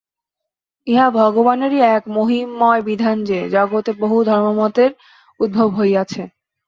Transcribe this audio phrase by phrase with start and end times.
[0.87, 4.91] ইহা ভগবানেরই এক মহিমময় বিধান যে, জগতে বহু ধর্মমতের
[5.39, 6.21] উদ্ভব হইয়াছে।